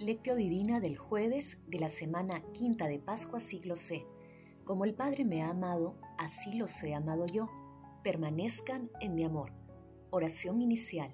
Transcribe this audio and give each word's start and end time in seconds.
Lectio 0.00 0.36
Divina 0.36 0.78
del 0.78 0.96
jueves 0.96 1.58
de 1.66 1.80
la 1.80 1.88
semana 1.88 2.40
quinta 2.52 2.86
de 2.86 3.00
Pascua 3.00 3.40
siglo 3.40 3.74
C. 3.74 4.06
Como 4.64 4.84
el 4.84 4.94
Padre 4.94 5.24
me 5.24 5.42
ha 5.42 5.50
amado, 5.50 5.96
así 6.18 6.56
los 6.56 6.80
he 6.84 6.94
amado 6.94 7.26
yo. 7.26 7.50
Permanezcan 8.04 8.92
en 9.00 9.16
mi 9.16 9.24
amor. 9.24 9.52
Oración 10.10 10.62
inicial. 10.62 11.12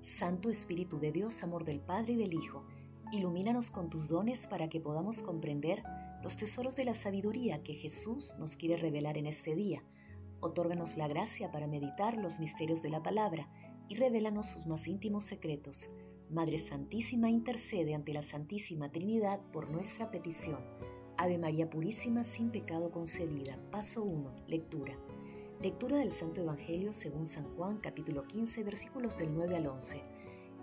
Santo 0.00 0.48
Espíritu 0.48 0.98
de 0.98 1.12
Dios, 1.12 1.42
amor 1.42 1.66
del 1.66 1.80
Padre 1.80 2.14
y 2.14 2.16
del 2.16 2.32
Hijo, 2.32 2.64
ilumínanos 3.12 3.70
con 3.70 3.90
tus 3.90 4.08
dones 4.08 4.46
para 4.46 4.70
que 4.70 4.80
podamos 4.80 5.20
comprender 5.20 5.82
los 6.22 6.38
tesoros 6.38 6.74
de 6.74 6.86
la 6.86 6.94
sabiduría 6.94 7.62
que 7.62 7.74
Jesús 7.74 8.34
nos 8.38 8.56
quiere 8.56 8.78
revelar 8.78 9.18
en 9.18 9.26
este 9.26 9.54
día. 9.54 9.84
Otórganos 10.40 10.96
la 10.96 11.06
gracia 11.06 11.50
para 11.52 11.66
meditar 11.66 12.16
los 12.16 12.40
misterios 12.40 12.80
de 12.80 12.88
la 12.88 13.02
palabra 13.02 13.50
y 13.90 13.96
revélanos 13.96 14.46
sus 14.46 14.66
más 14.66 14.88
íntimos 14.88 15.24
secretos 15.24 15.90
Madre 16.32 16.58
Santísima 16.58 17.28
intercede 17.28 17.94
ante 17.94 18.14
la 18.14 18.22
Santísima 18.22 18.90
Trinidad 18.90 19.38
por 19.52 19.68
nuestra 19.68 20.10
petición. 20.10 20.60
Ave 21.18 21.36
María 21.36 21.68
Purísima 21.68 22.24
sin 22.24 22.50
pecado 22.50 22.90
concebida. 22.90 23.58
Paso 23.70 24.02
1. 24.02 24.46
Lectura. 24.46 24.96
Lectura 25.60 25.98
del 25.98 26.10
Santo 26.10 26.40
Evangelio 26.40 26.94
según 26.94 27.26
San 27.26 27.44
Juan 27.54 27.76
capítulo 27.76 28.26
15 28.26 28.64
versículos 28.64 29.18
del 29.18 29.34
9 29.34 29.56
al 29.56 29.66
11. 29.66 30.02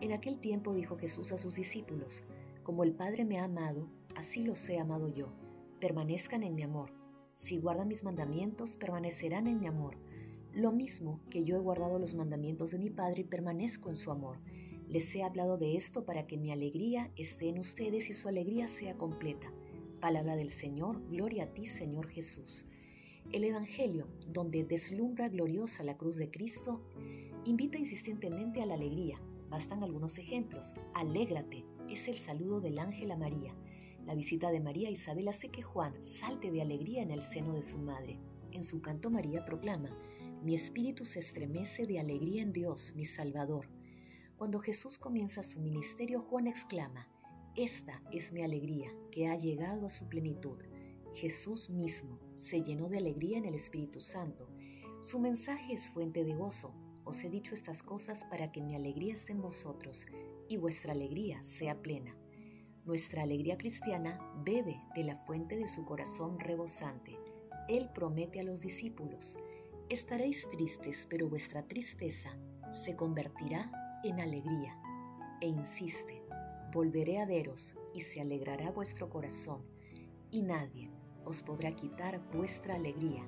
En 0.01 0.11
aquel 0.11 0.39
tiempo 0.39 0.73
dijo 0.73 0.97
Jesús 0.97 1.31
a 1.33 1.37
sus 1.37 1.53
discípulos, 1.53 2.23
Como 2.63 2.83
el 2.83 2.93
Padre 2.93 3.23
me 3.23 3.37
ha 3.37 3.43
amado, 3.43 3.91
así 4.15 4.41
los 4.41 4.67
he 4.71 4.79
amado 4.79 5.07
yo. 5.07 5.31
Permanezcan 5.79 6.41
en 6.41 6.55
mi 6.55 6.63
amor. 6.63 6.93
Si 7.33 7.59
guardan 7.59 7.89
mis 7.89 8.03
mandamientos, 8.03 8.75
permanecerán 8.75 9.45
en 9.45 9.59
mi 9.59 9.67
amor. 9.67 9.99
Lo 10.51 10.71
mismo 10.71 11.21
que 11.29 11.43
yo 11.43 11.57
he 11.57 11.59
guardado 11.59 11.99
los 11.99 12.15
mandamientos 12.15 12.71
de 12.71 12.79
mi 12.79 12.89
Padre 12.89 13.21
y 13.21 13.25
permanezco 13.25 13.89
en 13.89 13.95
su 13.95 14.09
amor. 14.09 14.39
Les 14.89 15.13
he 15.13 15.21
hablado 15.21 15.59
de 15.59 15.75
esto 15.75 16.03
para 16.03 16.25
que 16.25 16.35
mi 16.35 16.51
alegría 16.51 17.11
esté 17.15 17.47
en 17.47 17.59
ustedes 17.59 18.09
y 18.09 18.13
su 18.13 18.27
alegría 18.27 18.67
sea 18.67 18.97
completa. 18.97 19.53
Palabra 20.01 20.35
del 20.35 20.49
Señor, 20.49 21.07
gloria 21.09 21.43
a 21.43 21.53
ti 21.53 21.67
Señor 21.67 22.07
Jesús. 22.07 22.65
El 23.31 23.43
Evangelio, 23.43 24.07
donde 24.27 24.63
deslumbra 24.63 25.29
gloriosa 25.29 25.83
la 25.83 25.95
cruz 25.95 26.15
de 26.17 26.31
Cristo, 26.31 26.81
invita 27.45 27.77
insistentemente 27.77 28.63
a 28.63 28.65
la 28.65 28.73
alegría. 28.73 29.21
Bastan 29.51 29.83
algunos 29.83 30.17
ejemplos. 30.17 30.73
Alégrate 30.95 31.65
es 31.87 32.07
el 32.07 32.15
saludo 32.15 32.59
del 32.59 32.79
ángel 32.79 33.11
a 33.11 33.15
María. 33.15 33.53
La 34.07 34.15
visita 34.15 34.49
de 34.49 34.59
María 34.59 34.89
a 34.89 34.91
Isabel 34.91 35.27
hace 35.27 35.49
que 35.49 35.61
Juan 35.61 36.01
salte 36.01 36.49
de 36.49 36.63
alegría 36.63 37.03
en 37.03 37.11
el 37.11 37.21
seno 37.21 37.53
de 37.53 37.61
su 37.61 37.77
madre. 37.77 38.17
En 38.51 38.63
su 38.63 38.81
canto 38.81 39.11
María 39.11 39.45
proclama, 39.45 39.95
Mi 40.43 40.55
espíritu 40.55 41.05
se 41.05 41.19
estremece 41.19 41.85
de 41.85 41.99
alegría 41.99 42.41
en 42.41 42.53
Dios, 42.53 42.93
mi 42.95 43.05
Salvador 43.05 43.67
cuando 44.39 44.59
Jesús 44.59 44.97
comienza 44.97 45.43
su 45.43 45.59
ministerio, 45.59 46.21
Juan 46.21 46.47
exclama, 46.47 47.09
Esta 47.57 48.01
es 48.09 48.31
mi 48.31 48.41
alegría, 48.41 48.89
que 49.11 49.27
ha 49.27 49.35
llegado 49.35 49.85
a 49.85 49.89
su 49.89 50.07
plenitud. 50.07 50.57
Jesús 51.13 51.69
mismo 51.69 52.21
se 52.35 52.61
llenó 52.63 52.87
de 52.87 52.99
alegría 52.99 53.37
en 53.37 53.43
el 53.43 53.53
Espíritu 53.53 53.99
Santo. 53.99 54.47
Su 55.01 55.19
mensaje 55.19 55.73
es 55.73 55.89
fuente 55.89 56.23
de 56.23 56.35
gozo. 56.35 56.73
Os 57.03 57.21
he 57.25 57.29
dicho 57.29 57.53
estas 57.53 57.83
cosas 57.83 58.23
para 58.29 58.49
que 58.49 58.61
mi 58.61 58.75
alegría 58.75 59.13
esté 59.13 59.33
en 59.33 59.41
vosotros 59.41 60.05
y 60.47 60.55
vuestra 60.55 60.93
alegría 60.93 61.43
sea 61.43 61.81
plena. 61.81 62.15
Nuestra 62.85 63.23
alegría 63.23 63.57
cristiana 63.57 64.21
bebe 64.45 64.81
de 64.95 65.03
la 65.03 65.17
fuente 65.17 65.57
de 65.57 65.67
su 65.67 65.83
corazón 65.83 66.39
rebosante. 66.39 67.19
Él 67.67 67.89
promete 67.93 68.39
a 68.39 68.43
los 68.43 68.61
discípulos, 68.61 69.37
estaréis 69.89 70.47
tristes, 70.47 71.07
pero 71.09 71.27
vuestra 71.27 71.67
tristeza 71.67 72.39
se 72.71 72.95
convertirá 72.95 73.69
en 74.03 74.21
alegría, 74.21 74.77
e 75.41 75.47
insiste, 75.47 76.23
volveré 76.71 77.19
a 77.19 77.25
veros 77.25 77.77
y 77.93 78.01
se 78.01 78.21
alegrará 78.21 78.71
vuestro 78.71 79.09
corazón, 79.09 79.63
y 80.31 80.41
nadie 80.41 80.89
os 81.25 81.43
podrá 81.43 81.71
quitar 81.75 82.21
vuestra 82.31 82.75
alegría. 82.75 83.27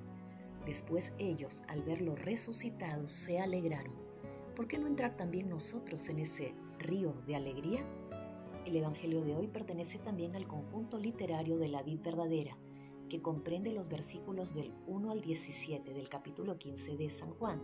Después 0.66 1.14
ellos, 1.18 1.64
al 1.68 1.82
verlo 1.82 2.16
resucitado, 2.16 3.08
se 3.08 3.40
alegraron. 3.40 3.96
¿Por 4.56 4.68
qué 4.68 4.78
no 4.78 4.88
entrar 4.88 5.18
también 5.18 5.50
nosotros 5.50 6.08
en 6.10 6.20
ese 6.20 6.56
río 6.80 7.14
de 7.28 7.36
alegría? 7.36 7.86
El 8.66 8.76
Evangelio 8.76 9.24
de 9.24 9.36
hoy 9.36 9.48
pertenece 9.48 9.98
también 9.98 10.36
al 10.36 10.48
conjunto 10.48 10.98
literario 11.00 11.58
de 11.58 11.68
la 11.68 11.84
vid 11.84 12.00
verdadera, 12.00 12.58
que 13.10 13.22
comprende 13.22 13.74
los 13.74 13.90
versículos 13.90 14.54
del 14.54 14.74
1 14.88 15.12
al 15.12 15.22
17 15.22 15.94
del 15.94 16.08
capítulo 16.08 16.58
15 16.58 16.96
de 16.96 17.10
San 17.10 17.30
Juan 17.32 17.62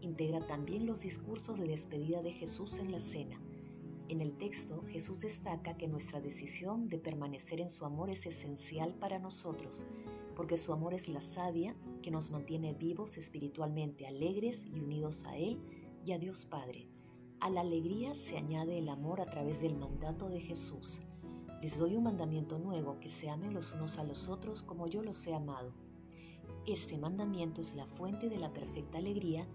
integra 0.00 0.46
también 0.46 0.86
los 0.86 1.02
discursos 1.02 1.58
de 1.58 1.66
despedida 1.66 2.20
de 2.20 2.32
Jesús 2.32 2.78
en 2.78 2.92
la 2.92 3.00
cena. 3.00 3.40
En 4.08 4.20
el 4.20 4.36
texto, 4.36 4.82
Jesús 4.86 5.20
destaca 5.20 5.76
que 5.76 5.86
nuestra 5.86 6.20
decisión 6.20 6.88
de 6.88 6.98
permanecer 6.98 7.60
en 7.60 7.70
su 7.70 7.84
amor 7.84 8.10
es 8.10 8.26
esencial 8.26 8.94
para 8.94 9.20
nosotros, 9.20 9.86
porque 10.34 10.56
su 10.56 10.72
amor 10.72 10.94
es 10.94 11.08
la 11.08 11.20
savia 11.20 11.76
que 12.02 12.10
nos 12.10 12.30
mantiene 12.30 12.74
vivos 12.74 13.18
espiritualmente, 13.18 14.06
alegres 14.06 14.66
y 14.66 14.80
unidos 14.80 15.26
a 15.26 15.36
Él 15.36 15.60
y 16.04 16.12
a 16.12 16.18
Dios 16.18 16.44
Padre. 16.44 16.88
A 17.38 17.50
la 17.50 17.60
alegría 17.60 18.14
se 18.14 18.36
añade 18.36 18.78
el 18.78 18.88
amor 18.88 19.20
a 19.20 19.26
través 19.26 19.60
del 19.60 19.76
mandato 19.76 20.28
de 20.28 20.40
Jesús. 20.40 21.00
Les 21.62 21.78
doy 21.78 21.94
un 21.94 22.04
mandamiento 22.04 22.58
nuevo, 22.58 22.98
que 23.00 23.08
se 23.08 23.30
amen 23.30 23.54
los 23.54 23.74
unos 23.74 23.98
a 23.98 24.04
los 24.04 24.28
otros 24.28 24.62
como 24.62 24.88
yo 24.88 25.02
los 25.02 25.26
he 25.26 25.34
amado. 25.34 25.72
Este 26.66 26.98
mandamiento 26.98 27.60
es 27.60 27.74
la 27.74 27.86
fuente 27.86 28.28
de 28.28 28.38
la 28.38 28.52
perfecta 28.52 28.98
alegría 28.98 29.46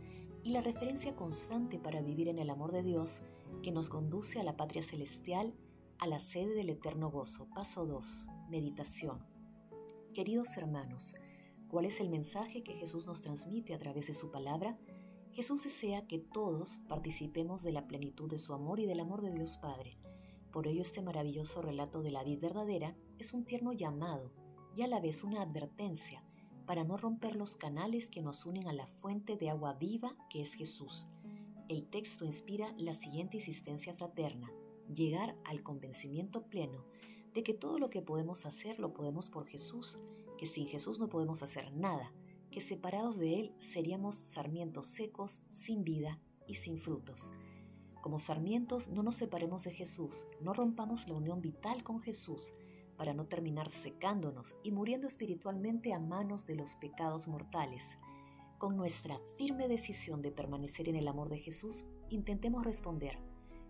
y 0.46 0.52
la 0.52 0.62
referencia 0.62 1.16
constante 1.16 1.80
para 1.80 2.04
vivir 2.04 2.28
en 2.28 2.38
el 2.38 2.52
amor 2.52 2.72
de 2.72 2.84
Dios 2.84 3.24
que 3.64 3.72
nos 3.72 3.90
conduce 3.90 4.40
a 4.40 4.44
la 4.44 4.56
patria 4.56 4.84
celestial, 4.84 5.56
a 5.98 6.06
la 6.06 6.20
sede 6.20 6.54
del 6.54 6.70
eterno 6.70 7.10
gozo. 7.10 7.48
Paso 7.56 7.88
2. 7.88 8.28
Meditación. 8.52 9.26
Queridos 10.14 10.56
hermanos, 10.56 11.16
¿cuál 11.68 11.86
es 11.86 12.00
el 12.00 12.10
mensaje 12.10 12.62
que 12.62 12.76
Jesús 12.76 13.08
nos 13.08 13.22
transmite 13.22 13.74
a 13.74 13.80
través 13.80 14.06
de 14.06 14.14
su 14.14 14.30
palabra? 14.30 14.78
Jesús 15.32 15.64
desea 15.64 16.06
que 16.06 16.20
todos 16.20 16.80
participemos 16.88 17.64
de 17.64 17.72
la 17.72 17.88
plenitud 17.88 18.30
de 18.30 18.38
su 18.38 18.54
amor 18.54 18.80
y 18.80 18.86
del 18.86 19.00
amor 19.00 19.24
de 19.24 19.32
Dios 19.32 19.58
Padre. 19.58 19.98
Por 20.52 20.68
ello 20.68 20.84
este 20.84 21.02
maravilloso 21.02 21.64
relato 21.64 22.04
de 22.04 22.12
la 22.12 22.24
vida 22.24 22.48
verdadera 22.50 22.96
es 23.18 23.34
un 23.34 23.46
tierno 23.46 23.74
llamado 23.74 24.32
y 24.78 24.84
a 24.84 24.88
la 24.88 25.00
vez 25.00 25.24
una 25.24 25.42
advertencia 25.42 26.24
para 26.66 26.84
no 26.84 26.98
romper 26.98 27.36
los 27.36 27.56
canales 27.56 28.10
que 28.10 28.22
nos 28.22 28.46
unen 28.46 28.68
a 28.68 28.74
la 28.74 28.88
fuente 28.88 29.38
de 29.38 29.50
agua 29.50 29.74
viva 29.74 30.16
que 30.30 30.42
es 30.42 30.54
Jesús. 30.54 31.08
El 31.70 31.88
texto 31.88 32.26
inspira 32.26 32.74
la 32.78 32.94
siguiente 32.94 33.38
insistencia 33.38 33.94
fraterna, 33.94 34.52
llegar 34.94 35.36
al 35.46 35.64
convencimiento 35.64 36.44
pleno 36.48 36.86
de 37.34 37.44
que 37.44 37.54
todo 37.54 37.80
lo 37.80 37.90
que 37.90 38.02
podemos 38.02 38.46
hacer 38.46 38.80
lo 38.80 38.94
podemos 38.94 39.30
por 39.30 39.46
Jesús, 39.46 39.98
que 40.38 40.46
sin 40.46 40.68
Jesús 40.68 41.00
no 41.00 41.10
podemos 41.10 41.44
hacer 41.44 41.74
nada, 41.74 42.14
que 42.50 42.62
separados 42.62 43.18
de 43.18 43.40
Él 43.40 43.56
seríamos 43.58 44.16
sarmientos 44.16 44.86
secos, 44.86 45.42
sin 45.50 45.84
vida 45.84 46.20
y 46.48 46.56
sin 46.56 46.78
frutos. 46.78 47.34
Como 48.02 48.20
sarmientos 48.20 48.88
no 48.88 49.04
nos 49.04 49.16
separemos 49.16 49.64
de 49.64 49.72
Jesús, 49.72 50.28
no 50.40 50.54
rompamos 50.54 51.08
la 51.08 51.16
unión 51.16 51.42
vital 51.42 51.84
con 51.84 52.00
Jesús, 52.00 52.54
para 52.98 53.14
no 53.14 53.26
terminar 53.26 53.70
secándonos 53.70 54.56
y 54.64 54.72
muriendo 54.72 55.08
espiritualmente 55.08 55.94
a 55.94 56.00
manos 56.00 56.46
de 56.46 56.56
los 56.56 56.76
pecados 56.76 57.28
mortales. 57.28 57.98
Con 58.58 58.78
nuestra 58.78 59.20
firme 59.38 59.68
decisión 59.68 60.22
de 60.22 60.32
permanecer 60.32 60.88
en 60.90 60.96
el 60.96 61.08
amor 61.08 61.30
de 61.30 61.40
Jesús, 61.40 61.86
intentemos 62.10 62.66
responder, 62.66 63.20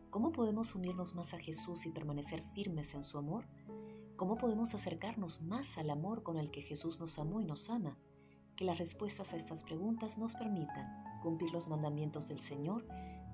¿cómo 0.10 0.32
podemos 0.32 0.76
unirnos 0.76 1.16
más 1.16 1.34
a 1.34 1.40
Jesús 1.40 1.86
y 1.86 1.92
permanecer 1.92 2.42
firmes 2.42 2.94
en 2.94 3.04
su 3.04 3.18
amor? 3.18 3.48
¿Cómo 4.16 4.38
podemos 4.38 4.74
acercarnos 4.74 5.42
más 5.42 5.78
al 5.78 5.90
amor 5.90 6.24
con 6.24 6.38
el 6.38 6.52
que 6.52 6.62
Jesús 6.62 7.00
nos 7.00 7.20
amó 7.20 7.42
y 7.42 7.46
nos 7.46 7.70
ama? 7.70 7.98
Que 8.56 8.64
las 8.64 8.78
respuestas 8.78 9.34
a 9.34 9.38
estas 9.38 9.64
preguntas 9.64 10.18
nos 10.18 10.36
permitan 10.36 11.04
cumplir 11.22 11.52
los 11.52 11.68
mandamientos 11.68 12.30
del 12.30 12.40
Señor 12.40 12.88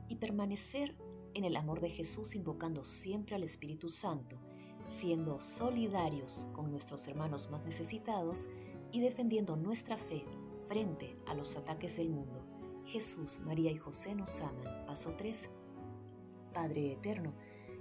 y 0.07 0.15
permanecer 0.15 0.95
en 1.33 1.45
el 1.45 1.55
amor 1.55 1.81
de 1.81 1.89
Jesús 1.89 2.33
invocando 2.35 2.83
siempre 2.83 3.35
al 3.35 3.43
Espíritu 3.43 3.89
Santo 3.89 4.39
siendo 4.85 5.39
solidarios 5.39 6.47
con 6.53 6.71
nuestros 6.71 7.07
hermanos 7.07 7.49
más 7.49 7.63
necesitados 7.63 8.49
y 8.91 9.01
defendiendo 9.01 9.55
nuestra 9.55 9.97
fe 9.97 10.25
frente 10.67 11.17
a 11.27 11.33
los 11.33 11.55
ataques 11.55 11.97
del 11.97 12.09
mundo. 12.09 12.45
Jesús, 12.85 13.39
María 13.39 13.71
y 13.71 13.77
José 13.77 14.15
nos 14.15 14.41
aman. 14.41 14.85
Paso 14.85 15.15
3. 15.15 15.49
Padre 16.53 16.91
eterno, 16.91 17.33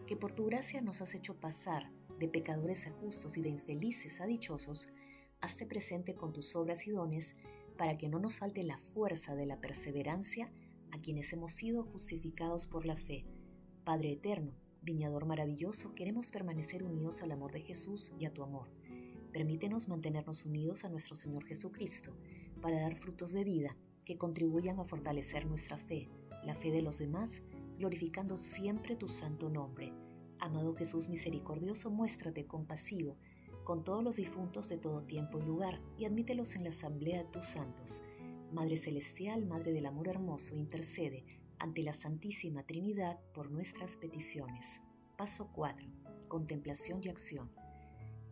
que 0.07 0.17
por 0.17 0.33
tu 0.33 0.47
gracia 0.47 0.81
nos 0.81 1.03
has 1.03 1.15
hecho 1.15 1.41
pasar 1.41 1.91
de 2.19 2.29
pecadores 2.29 2.87
a 2.87 2.91
justos 2.91 3.37
y 3.37 3.43
de 3.43 3.49
infelices 3.49 4.21
a 4.21 4.27
dichosos, 4.27 4.93
hazte 5.41 5.67
presente 5.67 6.15
con 6.15 6.33
tus 6.33 6.55
obras 6.55 6.87
y 6.87 6.91
dones 6.91 7.35
para 7.77 7.97
que 7.97 8.09
no 8.09 8.19
nos 8.19 8.39
falte 8.39 8.63
la 8.63 8.77
fuerza 8.77 9.35
de 9.35 9.47
la 9.47 9.61
perseverancia 9.61 10.53
a 10.93 11.01
quienes 11.01 11.33
hemos 11.33 11.53
sido 11.53 11.83
justificados 11.83 12.67
por 12.67 12.85
la 12.85 12.97
fe. 12.97 13.25
Padre 13.85 14.13
eterno, 14.13 14.53
Viñador 14.83 15.27
maravilloso, 15.27 15.95
queremos 15.95 16.31
permanecer 16.31 16.83
unidos 16.83 17.23
al 17.23 17.33
amor 17.33 17.53
de 17.53 17.61
Jesús 17.61 18.15
y 18.19 18.25
a 18.25 18.33
tu 18.33 18.43
amor. 18.43 18.71
Permítenos 19.31 19.89
mantenernos 19.89 20.47
unidos 20.47 20.85
a 20.85 20.89
nuestro 20.89 21.15
Señor 21.15 21.45
Jesucristo 21.45 22.17
para 22.63 22.81
dar 22.81 22.97
frutos 22.97 23.33
de 23.33 23.45
vida 23.45 23.77
que 24.07 24.17
contribuyan 24.17 24.81
a 24.81 24.85
fortalecer 24.87 25.45
nuestra 25.45 25.77
fe, 25.77 26.09
la 26.45 26.55
fe 26.55 26.71
de 26.71 26.81
los 26.81 26.99
demás, 26.99 27.43
glorificando 27.79 28.39
siempre 28.39 28.97
tu 28.97 29.07
santo 29.07 29.51
nombre. 29.51 29.93
Amado 30.39 30.73
Jesús 30.73 31.11
misericordioso, 31.11 31.91
muéstrate 31.91 32.47
compasivo 32.47 33.19
con 33.65 33.85
todos 33.85 34.03
los 34.03 34.17
difuntos 34.17 34.71
de 34.71 34.79
todo 34.79 35.05
tiempo 35.05 35.39
y 35.39 35.43
lugar 35.43 35.83
y 35.99 36.07
admítelos 36.07 36.57
en 36.57 36.65
la 36.65 36.71
asamblea 36.71 37.19
de 37.19 37.31
tus 37.31 37.45
santos. 37.45 38.03
Madre 38.51 38.79
Celestial, 38.79 39.45
Madre 39.45 39.73
del 39.75 39.85
Amor 39.85 40.09
Hermoso, 40.09 40.57
intercede 40.57 41.25
ante 41.61 41.83
la 41.83 41.93
Santísima 41.93 42.65
Trinidad 42.65 43.21
por 43.35 43.51
nuestras 43.51 43.97
peticiones. 43.97 44.81
Paso 45.17 45.51
4. 45.53 45.87
Contemplación 46.27 47.01
y 47.05 47.11
acción. 47.11 47.53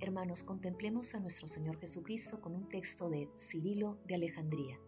Hermanos, 0.00 0.42
contemplemos 0.42 1.14
a 1.14 1.20
nuestro 1.20 1.46
Señor 1.46 1.76
Jesucristo 1.76 2.40
con 2.40 2.54
un 2.54 2.68
texto 2.68 3.10
de 3.10 3.28
Cirilo 3.36 3.98
de 4.06 4.14
Alejandría. 4.14 4.80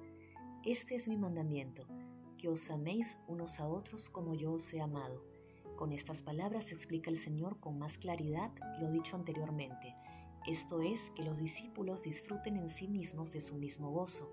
Este 0.64 0.94
es 0.94 1.06
mi 1.06 1.16
mandamiento, 1.16 1.86
que 2.38 2.48
os 2.48 2.70
améis 2.70 3.18
unos 3.28 3.60
a 3.60 3.68
otros 3.68 4.08
como 4.08 4.34
yo 4.34 4.52
os 4.52 4.72
he 4.72 4.80
amado. 4.80 5.22
Con 5.76 5.92
estas 5.92 6.22
palabras 6.22 6.72
explica 6.72 7.10
el 7.10 7.16
Señor 7.16 7.60
con 7.60 7.78
más 7.78 7.98
claridad 7.98 8.52
lo 8.80 8.90
dicho 8.90 9.16
anteriormente. 9.16 9.94
Esto 10.46 10.80
es 10.80 11.10
que 11.10 11.24
los 11.24 11.38
discípulos 11.38 12.02
disfruten 12.02 12.56
en 12.56 12.70
sí 12.70 12.88
mismos 12.88 13.32
de 13.32 13.42
su 13.42 13.56
mismo 13.56 13.90
gozo. 13.90 14.32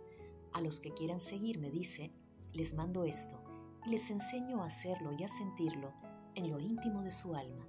A 0.54 0.62
los 0.62 0.80
que 0.80 0.94
quieran 0.94 1.20
seguirme, 1.20 1.72
dice, 1.72 2.12
les 2.54 2.74
mando 2.74 3.04
esto, 3.04 3.44
les 3.88 4.12
enseño 4.12 4.62
a 4.62 4.66
hacerlo 4.66 5.12
y 5.18 5.24
a 5.24 5.30
sentirlo 5.30 5.94
en 6.36 6.52
lo 6.52 6.60
íntimo 6.60 7.04
de 7.04 7.12
su 7.12 7.36
alma 7.36 7.66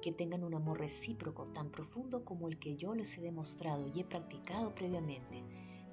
que 0.00 0.12
tengan 0.12 0.42
un 0.42 0.54
amor 0.54 0.78
recíproco 0.78 1.44
tan 1.44 1.70
profundo 1.70 2.24
como 2.24 2.48
el 2.48 2.58
que 2.58 2.76
yo 2.76 2.94
les 2.94 3.18
he 3.18 3.20
demostrado 3.20 3.86
y 3.86 4.00
he 4.00 4.04
practicado 4.04 4.74
previamente. 4.74 5.44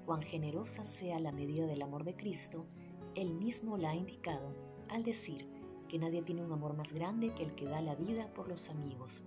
Cuán 0.05 0.21
generosa 0.21 0.85
sea 0.85 1.19
la 1.19 1.33
medida 1.33 1.67
del 1.67 1.81
amor 1.81 2.05
de 2.05 2.15
Cristo, 2.15 2.65
Él 3.15 3.33
mismo 3.33 3.77
la 3.77 3.89
ha 3.89 3.95
indicado 3.95 4.55
al 4.89 5.03
decir 5.03 5.49
que 5.89 5.99
nadie 5.99 6.21
tiene 6.21 6.45
un 6.45 6.53
amor 6.53 6.75
más 6.77 6.93
grande 6.93 7.33
que 7.33 7.43
el 7.43 7.53
que 7.53 7.65
da 7.65 7.81
la 7.81 7.95
vida 7.95 8.33
por 8.33 8.47
los 8.47 8.69
amigos. 8.69 9.23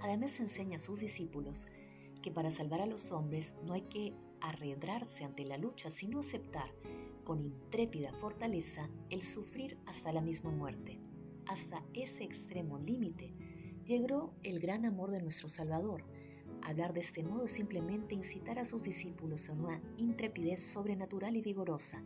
Además 0.00 0.40
enseña 0.40 0.76
a 0.76 0.80
sus 0.80 0.98
discípulos 0.98 1.68
que 2.20 2.32
para 2.32 2.50
salvar 2.50 2.80
a 2.80 2.86
los 2.86 3.12
hombres 3.12 3.54
no 3.64 3.74
hay 3.74 3.82
que 3.82 4.14
arredrarse 4.40 5.24
ante 5.24 5.44
la 5.44 5.58
lucha, 5.58 5.90
sino 5.90 6.18
aceptar 6.18 6.72
con 7.24 7.40
intrépida 7.40 8.12
fortaleza 8.12 8.88
el 9.10 9.22
sufrir 9.22 9.78
hasta 9.86 10.12
la 10.12 10.20
misma 10.20 10.50
muerte. 10.50 11.00
Hasta 11.46 11.82
ese 11.94 12.24
extremo 12.24 12.78
límite 12.78 13.34
llegó 13.84 14.34
el 14.42 14.60
gran 14.60 14.84
amor 14.84 15.10
de 15.10 15.20
nuestro 15.20 15.48
Salvador. 15.48 16.04
Hablar 16.62 16.94
de 16.94 17.00
este 17.00 17.22
modo 17.22 17.46
es 17.46 17.52
simplemente 17.52 18.14
incitar 18.14 18.58
a 18.58 18.64
sus 18.64 18.84
discípulos 18.84 19.48
a 19.48 19.52
una 19.52 19.82
intrepidez 19.96 20.60
sobrenatural 20.60 21.36
y 21.36 21.42
vigorosa, 21.42 22.02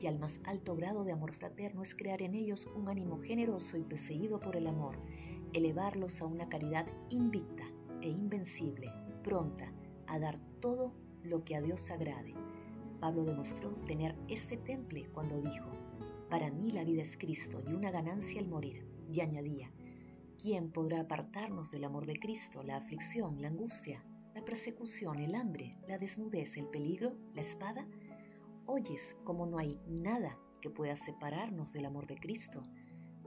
y 0.00 0.06
al 0.06 0.18
más 0.18 0.40
alto 0.44 0.76
grado 0.76 1.04
de 1.04 1.12
amor 1.12 1.32
fraterno 1.32 1.82
es 1.82 1.94
crear 1.94 2.22
en 2.22 2.34
ellos 2.34 2.68
un 2.76 2.88
ánimo 2.88 3.18
generoso 3.18 3.78
y 3.78 3.82
poseído 3.82 4.40
por 4.40 4.56
el 4.56 4.66
amor, 4.66 4.98
elevarlos 5.52 6.20
a 6.20 6.26
una 6.26 6.48
caridad 6.48 6.86
invicta 7.08 7.64
e 8.02 8.08
invencible, 8.08 8.92
pronta 9.24 9.72
a 10.06 10.18
dar 10.18 10.38
todo 10.60 10.92
lo 11.22 11.44
que 11.44 11.56
a 11.56 11.62
Dios 11.62 11.90
agrade. 11.90 12.45
Pablo 12.98 13.24
demostró 13.24 13.70
tener 13.86 14.16
este 14.28 14.56
temple 14.56 15.08
cuando 15.12 15.40
dijo, 15.40 15.70
Para 16.30 16.50
mí 16.50 16.70
la 16.70 16.84
vida 16.84 17.02
es 17.02 17.16
Cristo 17.16 17.62
y 17.66 17.72
una 17.72 17.90
ganancia 17.90 18.40
el 18.40 18.48
morir, 18.48 18.86
y 19.08 19.20
añadía, 19.20 19.72
¿Quién 20.38 20.70
podrá 20.70 21.00
apartarnos 21.00 21.70
del 21.70 21.84
amor 21.84 22.06
de 22.06 22.18
Cristo, 22.18 22.62
la 22.62 22.76
aflicción, 22.76 23.40
la 23.40 23.48
angustia, 23.48 24.04
la 24.34 24.44
persecución, 24.44 25.18
el 25.18 25.34
hambre, 25.34 25.78
la 25.88 25.96
desnudez, 25.96 26.58
el 26.58 26.68
peligro, 26.68 27.16
la 27.32 27.40
espada? 27.40 27.88
Oyes 28.66 29.16
como 29.24 29.46
no 29.46 29.58
hay 29.58 29.80
nada 29.86 30.38
que 30.60 30.68
pueda 30.68 30.94
separarnos 30.94 31.72
del 31.72 31.86
amor 31.86 32.06
de 32.06 32.16
Cristo. 32.16 32.62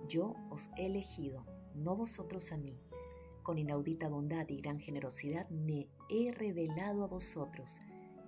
Yo 0.07 0.36
os 0.51 0.69
he 0.77 0.86
elegido, 0.86 1.45
no 1.74 1.95
vosotros 1.95 2.51
a 2.51 2.57
mí. 2.57 2.80
Con 3.42 3.57
inaudita 3.57 4.07
bondad 4.07 4.48
y 4.50 4.57
gran 4.57 4.80
generosidad 4.80 5.50
me 5.50 5.89
he 6.10 6.31
revelado 6.31 7.04
a 7.04 7.07
vosotros, 7.07 7.80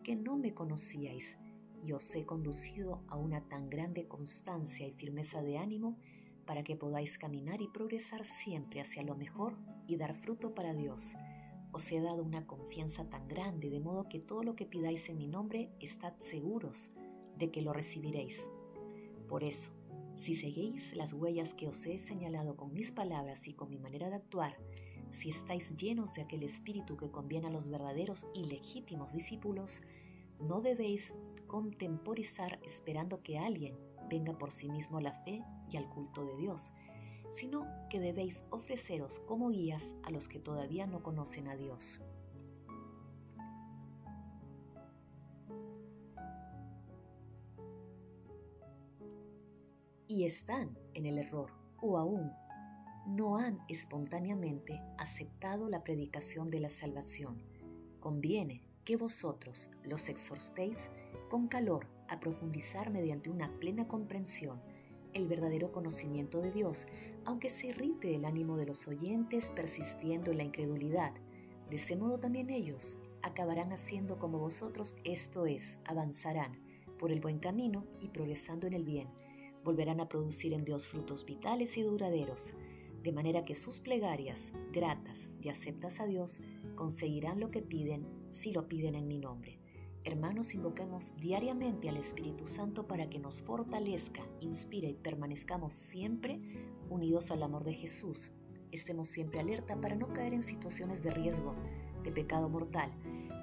que 0.02 0.16
no 0.16 0.38
me 0.38 0.54
conocíais, 0.54 1.38
y 1.84 1.94
os 1.94 2.16
he 2.16 2.26
conducido 2.26 3.04
a 3.08 3.18
una 3.18 3.48
tan 3.48 3.70
grande 3.70 4.08
constancia 4.08 4.88
y 4.88 4.92
firmeza 4.92 5.42
de 5.42 5.58
ánimo 5.58 5.98
para 6.46 6.64
que 6.64 6.76
podáis 6.76 7.18
caminar 7.18 7.62
y 7.62 7.68
progresar 7.68 8.26
siempre 8.26 8.82
hacia 8.82 9.04
lo 9.04 9.16
mejor 9.16 9.58
y 9.88 9.96
dar 9.96 10.14
fruto 10.16 10.54
para 10.54 10.74
Dios. 10.74 11.16
Os 11.72 11.92
he 11.92 12.02
dado 12.02 12.24
una 12.24 12.46
confianza 12.46 13.10
tan 13.10 13.28
grande, 13.28 13.70
de 13.70 13.80
modo 13.80 14.10
que 14.10 14.20
todo 14.20 14.44
lo 14.44 14.56
que 14.56 14.66
pidáis 14.66 15.08
en 15.10 15.18
mi 15.18 15.28
nombre, 15.28 15.72
estad 15.80 16.14
seguros 16.18 16.92
de 17.38 17.52
que 17.52 17.62
lo 17.62 17.74
recibiréis. 17.74 18.50
Por 19.28 19.44
eso, 19.44 19.72
si 20.14 20.36
seguís 20.36 20.94
las 20.94 21.14
huellas 21.14 21.54
que 21.54 21.68
os 21.68 21.86
he 21.86 21.98
señalado 21.98 22.58
con 22.58 22.74
mis 22.74 22.92
palabras 22.92 23.48
y 23.48 23.54
con 23.54 23.70
mi 23.70 23.80
manera 23.80 24.10
de 24.10 24.18
actuar, 24.18 24.58
si 25.12 25.30
estáis 25.30 25.76
llenos 25.76 26.14
de 26.14 26.22
aquel 26.22 26.44
espíritu 26.44 26.98
que 26.98 27.12
conviene 27.12 27.48
a 27.48 27.52
los 27.52 27.68
verdaderos 27.68 28.28
y 28.34 28.46
legítimos 28.46 29.14
discípulos, 29.14 29.82
no 30.40 30.62
debéis 30.62 31.16
contemporizar 31.48 32.60
esperando 32.64 33.22
que 33.22 33.38
alguien 33.38 33.78
venga 34.10 34.38
por 34.38 34.52
sí 34.52 34.70
mismo 34.70 35.00
la 35.00 35.14
fe 35.14 35.44
y 35.70 35.78
al 35.78 35.90
culto 35.90 36.26
de 36.26 36.36
Dios, 36.38 36.74
sino 37.30 37.68
que 37.90 38.00
debéis 38.00 38.46
ofreceros 38.50 39.20
como 39.22 39.50
guías 39.50 39.96
a 40.04 40.12
los 40.12 40.28
que 40.28 40.40
todavía 40.40 40.88
no 40.88 41.04
conocen 41.04 41.48
a 41.48 41.56
Dios. 41.56 42.02
Y 50.08 50.26
están 50.26 50.78
en 50.94 51.06
el 51.06 51.18
error, 51.18 51.54
o 51.82 51.98
aún 51.98 52.34
no 53.06 53.38
han 53.38 53.60
espontáneamente 53.68 54.82
aceptado 54.98 55.70
la 55.70 55.84
predicación 55.84 56.48
de 56.48 56.60
la 56.60 56.70
salvación. 56.70 57.44
Conviene 58.00 58.62
que 58.86 58.96
vosotros 58.96 59.72
los 59.84 60.10
exhortéis 60.10 60.90
con 61.30 61.48
calor 61.48 61.88
a 62.10 62.20
profundizar 62.20 62.90
mediante 62.90 63.30
una 63.30 63.58
plena 63.60 63.88
comprensión 63.88 64.62
el 65.14 65.28
verdadero 65.28 65.72
conocimiento 65.72 66.42
de 66.42 66.52
Dios, 66.52 66.88
aunque 67.26 67.50
se 67.50 67.68
irrite 67.68 68.16
el 68.16 68.26
ánimo 68.26 68.58
de 68.58 68.66
los 68.66 68.88
oyentes 68.88 69.52
persistiendo 69.52 70.32
en 70.32 70.38
la 70.38 70.44
incredulidad. 70.44 71.14
De 71.70 71.76
ese 71.76 71.96
modo 71.96 72.20
también 72.20 72.50
ellos 72.50 72.98
acabarán 73.22 73.72
haciendo 73.72 74.20
como 74.20 74.40
vosotros, 74.40 74.96
esto 75.04 75.46
es, 75.46 75.80
avanzarán 75.86 76.60
por 76.98 77.12
el 77.12 77.22
buen 77.22 77.40
camino 77.40 77.86
y 78.00 78.10
progresando 78.10 78.68
en 78.68 78.74
el 78.74 78.84
bien. 78.84 79.10
Volverán 79.64 80.00
a 80.00 80.10
producir 80.10 80.54
en 80.54 80.66
Dios 80.66 80.88
frutos 80.88 81.26
vitales 81.26 81.78
y 81.78 81.84
duraderos, 81.84 82.54
de 83.04 83.12
manera 83.12 83.46
que 83.46 83.56
sus 83.56 83.80
plegarias, 83.80 84.54
gratas 84.72 85.30
y 85.42 85.50
aceptas 85.50 86.00
a 86.00 86.06
Dios, 86.06 86.42
conseguirán 86.76 87.40
lo 87.40 87.52
que 87.52 87.62
piden 87.62 88.08
si 88.30 88.52
lo 88.52 88.68
piden 88.68 88.96
en 88.96 89.08
mi 89.08 89.18
nombre. 89.18 89.60
Hermanos, 90.04 90.56
invoquemos 90.56 91.16
diariamente 91.18 91.88
al 91.88 91.98
Espíritu 91.98 92.48
Santo 92.48 92.88
para 92.88 93.10
que 93.10 93.20
nos 93.20 93.42
fortalezca, 93.42 94.24
inspire 94.40 94.90
y 94.90 94.96
permanezcamos 94.96 95.74
siempre 95.74 96.42
unidos 96.90 97.30
al 97.30 97.44
amor 97.44 97.64
de 97.64 97.76
Jesús. 97.76 98.32
Estemos 98.72 99.10
siempre 99.10 99.40
alerta 99.40 99.80
para 99.80 99.96
no 99.96 100.12
caer 100.12 100.34
en 100.34 100.42
situaciones 100.42 101.04
de 101.04 101.12
riesgo, 101.12 101.56
de 102.04 102.12
pecado 102.12 102.50
mortal. 102.50 102.92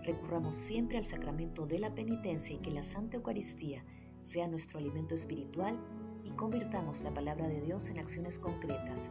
Recurramos 0.04 0.56
siempre 0.56 0.98
al 0.98 1.04
sacramento 1.04 1.66
de 1.66 1.78
la 1.78 1.94
penitencia 1.94 2.56
y 2.56 2.58
que 2.58 2.70
la 2.70 2.82
Santa 2.82 3.18
Eucaristía 3.18 3.84
sea 4.18 4.48
nuestro 4.48 4.78
alimento 4.78 5.14
espiritual 5.14 5.78
y 6.24 6.30
convirtamos 6.30 7.02
la 7.02 7.14
palabra 7.14 7.46
de 7.46 7.60
Dios 7.60 7.88
en 7.90 7.98
acciones 7.98 8.38
concretas. 8.38 9.10